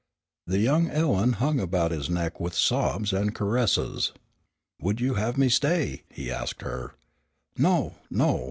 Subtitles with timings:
[0.47, 4.13] The young Ellen hung about his neck with sobs and caresses.
[4.81, 6.95] "Would you have me stay?" he asked her.
[7.55, 7.97] "No!
[8.09, 8.39] no!